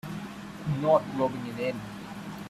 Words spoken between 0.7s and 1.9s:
not rubbing it in.